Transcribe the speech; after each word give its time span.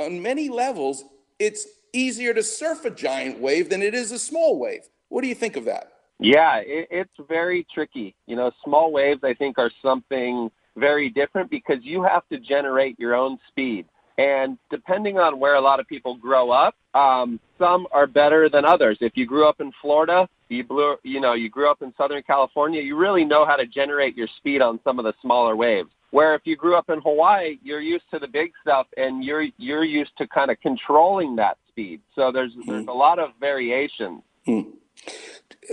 on 0.00 0.22
many 0.22 0.48
levels, 0.48 1.04
it's 1.38 1.66
easier 1.92 2.32
to 2.34 2.42
surf 2.42 2.84
a 2.84 2.90
giant 2.90 3.40
wave 3.40 3.68
than 3.68 3.82
it 3.82 3.94
is 3.94 4.12
a 4.12 4.18
small 4.18 4.58
wave. 4.58 4.82
What 5.08 5.22
do 5.22 5.28
you 5.28 5.34
think 5.34 5.56
of 5.56 5.64
that? 5.66 5.92
Yeah, 6.18 6.58
it, 6.58 6.88
it's 6.90 7.28
very 7.28 7.66
tricky. 7.72 8.14
You 8.26 8.36
know, 8.36 8.50
small 8.64 8.92
waves, 8.92 9.20
I 9.24 9.34
think, 9.34 9.58
are 9.58 9.70
something 9.82 10.50
very 10.76 11.08
different 11.08 11.50
because 11.50 11.78
you 11.82 12.02
have 12.02 12.22
to 12.30 12.38
generate 12.38 12.98
your 12.98 13.14
own 13.14 13.38
speed. 13.48 13.86
And 14.18 14.58
depending 14.70 15.18
on 15.18 15.40
where 15.40 15.54
a 15.54 15.60
lot 15.60 15.80
of 15.80 15.88
people 15.88 16.14
grow 16.14 16.50
up, 16.50 16.74
um, 16.94 17.40
some 17.58 17.86
are 17.90 18.06
better 18.06 18.50
than 18.50 18.64
others. 18.64 18.98
If 19.00 19.16
you 19.16 19.24
grew 19.24 19.48
up 19.48 19.60
in 19.60 19.72
Florida, 19.80 20.28
you 20.48 20.62
blew, 20.62 20.96
you 21.02 21.20
know, 21.20 21.32
you 21.32 21.48
grew 21.48 21.70
up 21.70 21.80
in 21.80 21.94
Southern 21.96 22.22
California, 22.22 22.82
you 22.82 22.96
really 22.96 23.24
know 23.24 23.46
how 23.46 23.56
to 23.56 23.66
generate 23.66 24.16
your 24.16 24.28
speed 24.36 24.60
on 24.60 24.78
some 24.84 24.98
of 24.98 25.04
the 25.04 25.14
smaller 25.22 25.56
waves. 25.56 25.88
Where 26.10 26.34
if 26.34 26.42
you 26.44 26.56
grew 26.56 26.76
up 26.76 26.90
in 26.90 27.00
Hawaii, 27.00 27.58
you're 27.62 27.80
used 27.80 28.04
to 28.12 28.18
the 28.18 28.26
big 28.26 28.52
stuff 28.62 28.86
and 28.96 29.24
you're 29.24 29.46
you're 29.58 29.84
used 29.84 30.16
to 30.18 30.26
kind 30.26 30.50
of 30.50 30.60
controlling 30.60 31.36
that 31.36 31.58
speed. 31.68 32.00
So 32.14 32.32
there's 32.32 32.52
hmm. 32.54 32.70
there's 32.70 32.86
a 32.86 32.92
lot 32.92 33.18
of 33.18 33.30
variations. 33.40 34.22
Hmm. 34.44 34.62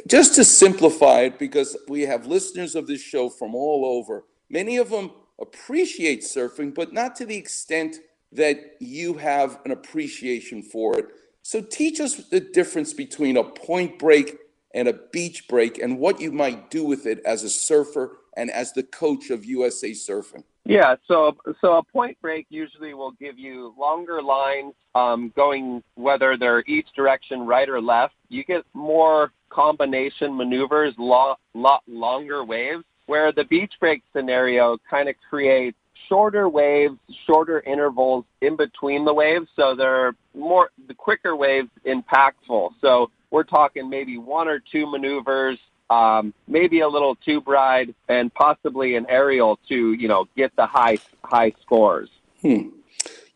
Just 0.06 0.36
to 0.36 0.44
simplify 0.44 1.22
it, 1.22 1.40
because 1.40 1.76
we 1.88 2.02
have 2.02 2.28
listeners 2.28 2.76
of 2.76 2.88
this 2.88 3.02
show 3.02 3.30
from 3.30 3.56
all 3.56 3.84
over, 3.86 4.26
many 4.50 4.78
of 4.78 4.90
them 4.90 5.12
appreciate 5.40 6.22
surfing, 6.22 6.74
but 6.74 6.94
not 6.94 7.16
to 7.16 7.26
the 7.26 7.36
extent 7.36 7.98
that 8.32 8.76
you 8.80 9.16
have 9.16 9.60
an 9.66 9.72
appreciation 9.72 10.62
for 10.62 10.98
it. 11.00 11.08
So 11.42 11.62
teach 11.62 12.00
us 12.00 12.16
the 12.16 12.42
difference 12.42 12.94
between 12.94 13.38
a 13.38 13.44
point 13.44 13.98
break 13.98 14.38
and 14.74 14.88
a 14.88 15.00
beach 15.12 15.48
break 15.48 15.80
and 15.80 15.98
what 15.98 16.20
you 16.20 16.32
might 16.32 16.70
do 16.70 16.84
with 16.84 17.06
it 17.06 17.20
as 17.26 17.44
a 17.44 17.50
surfer 17.50 18.18
and 18.38 18.50
as 18.52 18.72
the 18.72 18.84
coach 18.84 19.30
of 19.32 19.44
USA 19.44 19.92
Surfing. 19.92 20.44
Yeah, 20.64 20.96
so 21.08 21.36
so 21.60 21.78
a 21.78 21.84
point 21.84 22.18
break 22.22 22.46
usually 22.50 22.94
will 22.94 23.12
give 23.12 23.38
you 23.40 23.74
longer 23.78 24.22
lines 24.22 24.74
um, 24.96 25.34
going 25.36 25.84
whether 25.96 26.38
they're 26.38 26.64
each 26.68 26.88
direction, 26.96 27.46
right 27.46 27.68
or 27.68 27.82
left. 27.82 28.14
You 28.30 28.44
get 28.44 28.64
more 28.74 29.32
combination 29.50 30.38
maneuvers, 30.38 30.94
lot, 30.98 31.40
lot 31.54 31.84
longer 31.88 32.46
waves. 32.46 32.84
Where 33.08 33.32
the 33.32 33.46
beach 33.46 33.74
break 33.80 34.04
scenario 34.14 34.78
kind 34.90 35.08
of 35.08 35.16
creates 35.30 35.78
shorter 36.10 36.50
waves, 36.50 36.98
shorter 37.26 37.62
intervals 37.62 38.26
in 38.42 38.58
between 38.58 39.06
the 39.06 39.14
waves, 39.14 39.48
so 39.56 39.76
they're 39.76 40.14
more 40.36 40.70
the 40.88 40.94
quicker 40.94 41.36
waves 41.36 41.70
impactful. 41.86 42.72
So 42.82 43.10
we're 43.32 43.44
talking 43.44 43.90
maybe 43.90 44.18
one 44.18 44.50
or 44.50 44.60
two 44.60 44.90
maneuvers, 44.90 45.58
um, 45.90 46.34
maybe 46.48 46.82
a 46.82 46.88
little 46.88 47.16
tube 47.16 47.48
ride, 47.48 47.94
and 48.08 48.34
possibly 48.34 48.96
an 48.96 49.06
aerial 49.10 49.60
to 49.70 49.94
you 49.94 50.08
know 50.08 50.28
get 50.36 50.56
the 50.56 50.66
high 50.66 50.98
high 51.24 51.54
scores. 51.62 52.10
Hmm. 52.42 52.70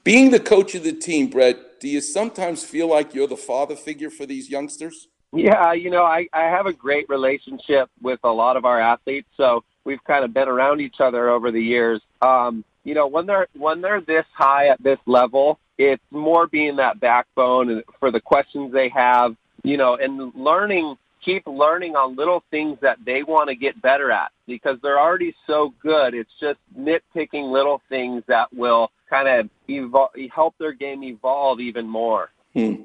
Being 0.03 0.31
the 0.31 0.39
coach 0.39 0.73
of 0.73 0.83
the 0.83 0.93
team, 0.93 1.27
Brett, 1.29 1.79
do 1.79 1.87
you 1.87 2.01
sometimes 2.01 2.63
feel 2.63 2.87
like 2.87 3.13
you're 3.13 3.27
the 3.27 3.37
father 3.37 3.75
figure 3.75 4.09
for 4.09 4.25
these 4.25 4.49
youngsters? 4.49 5.07
Yeah, 5.33 5.73
you 5.73 5.89
know, 5.89 6.03
I, 6.03 6.27
I 6.33 6.43
have 6.43 6.65
a 6.65 6.73
great 6.73 7.07
relationship 7.07 7.89
with 8.01 8.19
a 8.23 8.31
lot 8.31 8.57
of 8.57 8.65
our 8.65 8.79
athletes, 8.79 9.29
so 9.37 9.63
we've 9.85 10.03
kind 10.03 10.25
of 10.25 10.33
been 10.33 10.49
around 10.49 10.81
each 10.81 10.99
other 10.99 11.29
over 11.29 11.51
the 11.51 11.61
years. 11.61 12.01
Um, 12.21 12.65
you 12.83 12.95
know, 12.95 13.07
when 13.07 13.27
they're 13.27 13.47
when 13.53 13.81
they're 13.81 14.01
this 14.01 14.25
high 14.33 14.67
at 14.67 14.81
this 14.83 14.99
level, 15.05 15.59
it's 15.77 16.03
more 16.11 16.47
being 16.47 16.75
that 16.77 16.99
backbone 16.99 17.83
for 17.99 18.11
the 18.11 18.19
questions 18.19 18.73
they 18.73 18.89
have, 18.89 19.35
you 19.63 19.77
know, 19.77 19.95
and 19.95 20.33
learning 20.35 20.97
keep 21.23 21.45
learning 21.47 21.95
on 21.95 22.15
little 22.15 22.43
things 22.51 22.77
that 22.81 22.97
they 23.05 23.23
want 23.23 23.49
to 23.49 23.55
get 23.55 23.81
better 23.81 24.11
at 24.11 24.31
because 24.47 24.77
they're 24.81 24.99
already 24.99 25.35
so 25.47 25.73
good. 25.81 26.13
It's 26.13 26.31
just 26.39 26.59
nitpicking 26.77 27.51
little 27.51 27.81
things 27.89 28.23
that 28.27 28.53
will 28.53 28.91
kind 29.09 29.27
of 29.27 29.49
evolve, 29.69 30.11
help 30.33 30.55
their 30.57 30.73
game 30.73 31.03
evolve 31.03 31.59
even 31.59 31.87
more. 31.87 32.31
Hmm. 32.53 32.83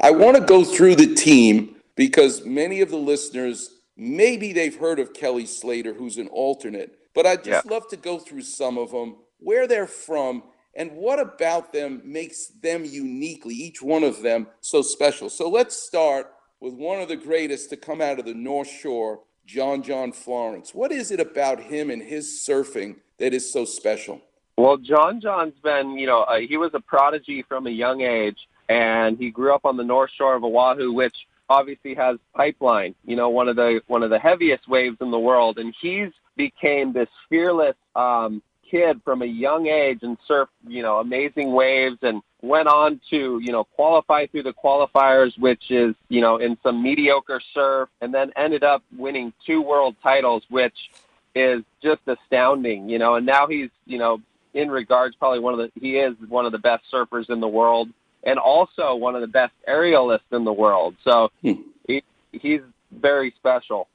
I 0.00 0.10
want 0.10 0.36
to 0.36 0.42
go 0.42 0.64
through 0.64 0.96
the 0.96 1.14
team 1.14 1.76
because 1.94 2.44
many 2.44 2.80
of 2.80 2.90
the 2.90 2.96
listeners 2.96 3.70
maybe 3.96 4.52
they've 4.52 4.76
heard 4.76 4.98
of 4.98 5.12
Kelly 5.12 5.46
Slater, 5.46 5.94
who's 5.94 6.18
an 6.18 6.28
alternate, 6.28 6.98
but 7.14 7.26
I'd 7.26 7.44
just 7.44 7.64
yeah. 7.64 7.70
love 7.70 7.88
to 7.88 7.96
go 7.96 8.18
through 8.18 8.42
some 8.42 8.78
of 8.78 8.90
them, 8.90 9.16
where 9.38 9.66
they're 9.66 9.86
from, 9.86 10.44
and 10.74 10.92
what 10.92 11.20
about 11.20 11.72
them 11.72 12.00
makes 12.04 12.46
them 12.48 12.84
uniquely, 12.84 13.54
each 13.54 13.82
one 13.82 14.02
of 14.02 14.22
them, 14.22 14.46
so 14.60 14.82
special. 14.82 15.28
So 15.28 15.48
let's 15.48 15.76
start 15.76 16.32
with 16.62 16.74
one 16.74 17.00
of 17.00 17.08
the 17.08 17.16
greatest 17.16 17.70
to 17.70 17.76
come 17.76 18.00
out 18.00 18.20
of 18.20 18.24
the 18.24 18.32
North 18.32 18.68
Shore, 18.68 19.18
John 19.44 19.82
John 19.82 20.12
Florence. 20.12 20.72
What 20.72 20.92
is 20.92 21.10
it 21.10 21.18
about 21.18 21.60
him 21.60 21.90
and 21.90 22.00
his 22.00 22.46
surfing 22.48 22.96
that 23.18 23.34
is 23.34 23.52
so 23.52 23.64
special? 23.64 24.20
Well, 24.56 24.76
John 24.76 25.20
John's 25.20 25.58
been, 25.64 25.98
you 25.98 26.06
know, 26.06 26.20
uh, 26.20 26.38
he 26.38 26.56
was 26.56 26.70
a 26.74 26.80
prodigy 26.80 27.42
from 27.42 27.66
a 27.66 27.70
young 27.70 28.02
age, 28.02 28.38
and 28.68 29.18
he 29.18 29.28
grew 29.30 29.52
up 29.52 29.64
on 29.64 29.76
the 29.76 29.82
North 29.82 30.10
Shore 30.16 30.36
of 30.36 30.44
Oahu, 30.44 30.92
which 30.92 31.16
obviously 31.48 31.96
has 31.96 32.18
pipeline, 32.36 32.94
you 33.04 33.16
know, 33.16 33.28
one 33.28 33.48
of 33.48 33.56
the 33.56 33.80
one 33.88 34.04
of 34.04 34.10
the 34.10 34.20
heaviest 34.20 34.68
waves 34.68 34.98
in 35.00 35.10
the 35.10 35.18
world, 35.18 35.58
and 35.58 35.74
he's 35.82 36.10
became 36.36 36.92
this 36.92 37.08
fearless 37.28 37.76
um, 37.96 38.40
kid 38.72 39.02
from 39.04 39.20
a 39.20 39.26
young 39.26 39.66
age 39.66 39.98
and 40.02 40.16
surfed, 40.28 40.48
you 40.66 40.82
know, 40.82 40.98
amazing 40.98 41.52
waves 41.52 41.98
and 42.00 42.22
went 42.40 42.66
on 42.66 43.00
to, 43.10 43.38
you 43.40 43.52
know, 43.52 43.64
qualify 43.64 44.26
through 44.26 44.42
the 44.42 44.54
qualifiers, 44.54 45.38
which 45.38 45.70
is, 45.70 45.94
you 46.08 46.22
know, 46.22 46.38
in 46.38 46.56
some 46.62 46.82
mediocre 46.82 47.40
surf, 47.52 47.88
and 48.00 48.12
then 48.12 48.32
ended 48.34 48.64
up 48.64 48.82
winning 48.96 49.32
two 49.46 49.60
world 49.60 49.94
titles, 50.02 50.42
which 50.48 50.90
is 51.34 51.62
just 51.82 52.00
astounding, 52.06 52.88
you 52.88 52.98
know, 52.98 53.14
and 53.14 53.26
now 53.26 53.46
he's, 53.46 53.70
you 53.86 53.98
know, 53.98 54.20
in 54.54 54.70
regards 54.70 55.14
probably 55.16 55.38
one 55.38 55.54
of 55.54 55.58
the 55.58 55.80
he 55.80 55.98
is 55.98 56.14
one 56.28 56.46
of 56.46 56.52
the 56.52 56.58
best 56.58 56.84
surfers 56.92 57.30
in 57.30 57.40
the 57.40 57.48
world 57.48 57.88
and 58.24 58.38
also 58.38 58.94
one 58.94 59.14
of 59.14 59.20
the 59.20 59.26
best 59.26 59.52
aerialists 59.68 60.30
in 60.30 60.44
the 60.44 60.52
world. 60.52 60.94
So 61.04 61.30
hmm. 61.42 61.52
he, 61.86 62.02
he's 62.32 62.60
very 62.90 63.32
special. 63.38 63.88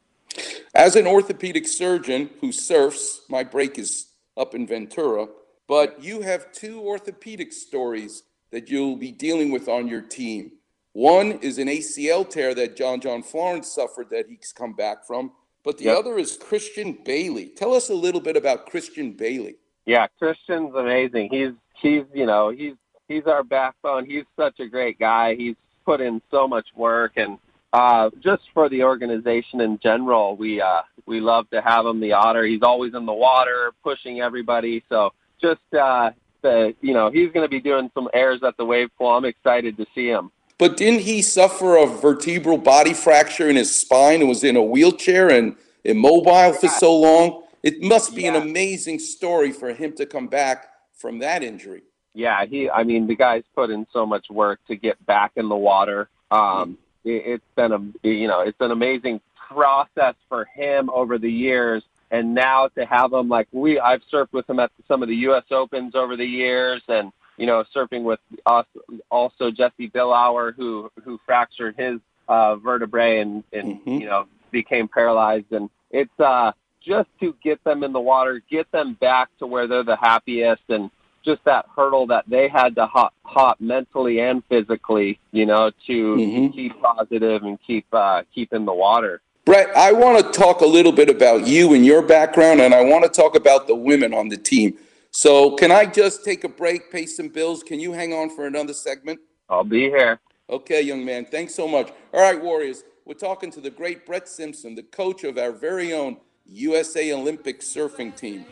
As 0.73 0.95
an 0.95 1.07
orthopedic 1.07 1.67
surgeon 1.67 2.29
who 2.41 2.51
surfs, 2.51 3.21
my 3.29 3.44
break 3.44 3.79
is 3.79 4.06
up 4.37 4.53
in 4.55 4.67
Ventura, 4.67 5.27
but 5.67 6.03
you 6.03 6.21
have 6.21 6.51
two 6.51 6.79
orthopedic 6.81 7.51
stories 7.51 8.23
that 8.51 8.69
you'll 8.69 8.95
be 8.95 9.11
dealing 9.11 9.51
with 9.51 9.67
on 9.67 9.87
your 9.87 10.01
team. 10.01 10.51
One 10.93 11.33
is 11.41 11.57
an 11.57 11.67
ACL 11.67 12.27
tear 12.27 12.55
that 12.55 12.75
John 12.75 13.01
John 13.01 13.21
Florence 13.21 13.71
suffered 13.71 14.09
that 14.09 14.27
he's 14.29 14.53
come 14.55 14.73
back 14.73 15.05
from, 15.05 15.31
but 15.63 15.77
the 15.77 15.85
yep. 15.85 15.97
other 15.97 16.17
is 16.17 16.37
Christian 16.37 16.97
Bailey. 17.05 17.49
Tell 17.49 17.73
us 17.73 17.89
a 17.89 17.93
little 17.93 18.21
bit 18.21 18.37
about 18.37 18.65
Christian 18.65 19.11
Bailey. 19.11 19.57
Yeah, 19.85 20.07
Christian's 20.17 20.73
amazing. 20.75 21.29
He's 21.29 21.51
he's 21.81 22.03
you 22.13 22.25
know 22.25 22.49
he's 22.49 22.73
he's 23.07 23.25
our 23.27 23.43
backbone. 23.43 24.05
He's 24.05 24.23
such 24.35 24.59
a 24.59 24.67
great 24.67 24.97
guy. 24.97 25.35
He's 25.35 25.55
put 25.85 26.01
in 26.01 26.21
so 26.31 26.47
much 26.47 26.67
work 26.75 27.13
and 27.15 27.37
uh, 27.73 28.09
just 28.22 28.44
for 28.53 28.69
the 28.69 28.83
organization 28.83 29.61
in 29.61 29.79
general, 29.79 30.35
we 30.35 30.61
uh, 30.61 30.81
we 31.05 31.19
love 31.19 31.50
to 31.51 31.61
have 31.61 31.85
him. 31.85 32.00
The 32.00 32.13
otter, 32.13 32.45
he's 32.45 32.63
always 32.63 32.94
in 32.94 33.05
the 33.05 33.13
water, 33.13 33.73
pushing 33.83 34.22
everybody. 34.22 34.83
So 34.89 35.13
just 35.41 35.61
uh, 35.73 36.11
the 36.41 36.75
you 36.81 36.94
know 36.94 37.09
he's 37.09 37.31
going 37.31 37.44
to 37.44 37.50
be 37.50 37.59
doing 37.59 37.91
some 37.94 38.09
airs 38.13 38.41
at 38.44 38.57
the 38.57 38.66
wave 38.66 38.89
pool. 38.97 39.09
I'm 39.09 39.25
excited 39.25 39.77
to 39.77 39.85
see 39.94 40.07
him. 40.07 40.31
But 40.57 40.77
didn't 40.77 41.01
he 41.01 41.22
suffer 41.22 41.77
a 41.77 41.85
vertebral 41.85 42.57
body 42.57 42.94
fracture 42.94 43.47
in 43.47 43.56
his 43.56 43.73
spine 43.73 44.22
and 44.22 44.29
was 44.29 44.44
in 44.44 44.56
a 44.56 44.61
wheelchair 44.61 45.29
and 45.29 45.56
immobile 45.83 46.53
for 46.53 46.67
so 46.67 46.97
long? 46.97 47.44
It 47.61 47.81
must 47.81 48.16
be 48.16 48.23
yeah. 48.23 48.35
an 48.35 48.41
amazing 48.41 48.97
story 49.00 49.51
for 49.51 49.73
him 49.73 49.94
to 49.97 50.06
come 50.06 50.27
back 50.27 50.69
from 50.94 51.19
that 51.19 51.44
injury 51.44 51.83
yeah, 52.17 52.45
he. 52.45 52.67
I 52.67 52.83
mean, 52.83 53.06
the 53.06 53.16
guy's 53.16 53.44
put 53.53 53.69
in 53.69 53.85
so 53.94 54.03
much 54.03 54.25
work 54.31 54.59
to 54.67 54.75
get 54.75 55.03
back 55.06 55.33
in 55.35 55.50
the 55.50 55.56
water. 55.56 56.09
Um, 56.31 56.79
it, 57.03 57.23
it's 57.25 57.43
been 57.55 57.71
a, 57.71 58.07
you 58.07 58.27
know, 58.27 58.41
it's 58.41 58.59
an 58.59 58.71
amazing 58.71 59.21
process 59.35 60.15
for 60.29 60.45
him 60.45 60.89
over 60.89 61.17
the 61.17 61.31
years, 61.31 61.83
and 62.11 62.33
now 62.33 62.67
to 62.69 62.85
have 62.85 63.13
him 63.13 63.29
like 63.29 63.47
we, 63.51 63.79
I've 63.79 64.01
surfed 64.11 64.33
with 64.33 64.49
him 64.49 64.59
at 64.59 64.71
some 64.87 65.01
of 65.01 65.09
the 65.09 65.15
U.S. 65.15 65.43
Opens 65.51 65.95
over 65.95 66.15
the 66.15 66.25
years, 66.25 66.81
and 66.87 67.11
you 67.37 67.45
know, 67.45 67.63
surfing 67.75 68.03
with 68.03 68.19
us, 68.45 68.65
also 69.11 69.51
Jesse 69.51 69.88
Billauer, 69.88 70.51
who 70.51 70.91
who 71.03 71.19
fractured 71.25 71.75
his 71.77 71.99
uh, 72.27 72.55
vertebrae 72.55 73.19
and 73.19 73.43
and 73.53 73.79
mm-hmm. 73.79 73.89
you 73.89 74.05
know 74.05 74.27
became 74.51 74.88
paralyzed, 74.88 75.51
and 75.51 75.69
it's 75.91 76.19
uh 76.19 76.51
just 76.81 77.09
to 77.19 77.35
get 77.43 77.61
them 77.63 77.83
in 77.83 77.91
the 77.91 78.00
water, 78.00 78.41
get 78.50 78.71
them 78.71 78.93
back 78.93 79.29
to 79.39 79.45
where 79.45 79.67
they're 79.67 79.83
the 79.83 79.97
happiest, 79.97 80.63
and 80.69 80.89
just 81.27 81.44
that 81.44 81.65
hurdle 81.75 82.07
that 82.07 82.24
they 82.27 82.47
had 82.47 82.74
to 82.75 82.88
hop, 82.88 83.13
hop 83.24 83.59
mentally 83.59 84.21
and 84.21 84.41
physically, 84.45 85.19
you 85.31 85.45
know, 85.45 85.69
to 85.85 86.15
mm-hmm. 86.15 86.47
keep 86.53 86.81
positive 86.81 87.44
and 87.44 87.59
keep 87.68 87.85
uh, 87.91 88.24
keep 88.33 88.53
in 88.53 88.65
the 88.65 88.74
water. 88.74 89.21
Brett, 89.45 89.69
I 89.75 89.91
want 89.91 90.25
to 90.25 90.31
talk 90.38 90.62
a 90.62 90.65
little 90.65 90.91
bit 90.91 91.09
about 91.09 91.45
you 91.45 91.74
and 91.74 91.85
your 91.85 92.01
background, 92.01 92.62
and 92.62 92.74
I 92.74 92.83
want 92.83 93.03
to 93.03 93.09
talk 93.09 93.35
about 93.35 93.68
the 93.68 93.75
women 93.75 94.13
on 94.13 94.29
the 94.29 94.38
team. 94.38 94.77
So, 95.12 95.56
can 95.56 95.71
I 95.71 95.85
just 95.85 96.24
take 96.25 96.44
a 96.44 96.50
break, 96.50 96.91
pay 96.91 97.06
some 97.06 97.29
bills? 97.29 97.63
Can 97.63 97.79
you 97.79 97.94
hang 97.94 98.13
on 98.13 98.29
for 98.29 98.45
another 98.45 98.74
segment? 98.74 99.19
I'll 99.50 99.63
be 99.63 99.83
here. 99.83 100.19
Okay, 100.50 100.81
young 100.81 101.03
man. 101.03 101.25
Thanks 101.25 101.53
so 101.56 101.68
much. 101.68 101.91
All 102.13 102.21
right, 102.21 102.41
Warriors. 102.41 102.83
We're 103.06 103.13
talking 103.13 103.51
to 103.51 103.62
the 103.62 103.69
great 103.69 104.06
Brett 104.06 104.27
Simpson, 104.27 104.75
the 104.75 104.83
coach 104.83 105.24
of 105.24 105.38
our 105.38 105.53
very 105.53 105.94
own 105.94 106.18
USA 106.45 107.13
Olympic 107.13 107.62
surfing 107.62 108.15
team. 108.15 108.45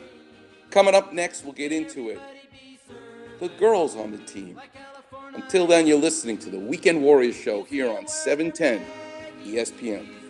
Coming 0.70 0.96
up 0.96 1.14
next, 1.14 1.44
we'll 1.44 1.54
get 1.54 1.72
into 1.72 2.10
it. 2.10 2.20
The 3.40 3.50
girls 3.50 3.96
on 3.96 4.12
the 4.12 4.18
team. 4.20 4.60
Until 5.34 5.68
then, 5.68 5.88
you're 5.88 6.00
listening 6.00 6.38
to 6.40 6.50
the 6.50 6.60
Weekend 6.60 7.02
Warriors 7.02 7.36
Show 7.36 7.64
here 7.64 7.90
on 7.90 8.08
710 8.08 8.86
ESPN. 9.46 10.25